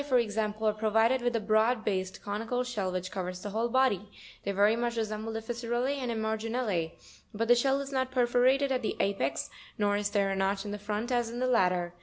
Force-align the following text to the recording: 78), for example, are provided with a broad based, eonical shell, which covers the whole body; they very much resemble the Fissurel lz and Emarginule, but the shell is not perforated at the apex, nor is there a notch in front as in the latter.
78), 0.03 0.09
for 0.09 0.17
example, 0.25 0.67
are 0.67 0.73
provided 0.73 1.21
with 1.21 1.35
a 1.35 1.39
broad 1.39 1.85
based, 1.85 2.21
eonical 2.23 2.65
shell, 2.65 2.91
which 2.91 3.11
covers 3.11 3.39
the 3.43 3.51
whole 3.51 3.69
body; 3.69 4.09
they 4.43 4.51
very 4.51 4.75
much 4.75 4.97
resemble 4.97 5.31
the 5.31 5.41
Fissurel 5.43 5.83
lz 5.83 5.95
and 5.95 6.09
Emarginule, 6.11 6.93
but 7.35 7.47
the 7.47 7.53
shell 7.53 7.79
is 7.79 7.91
not 7.91 8.09
perforated 8.09 8.71
at 8.71 8.81
the 8.81 8.95
apex, 8.99 9.51
nor 9.77 9.95
is 9.95 10.09
there 10.09 10.31
a 10.31 10.35
notch 10.35 10.65
in 10.65 10.75
front 10.79 11.11
as 11.11 11.29
in 11.29 11.37
the 11.37 11.45
latter. 11.45 11.93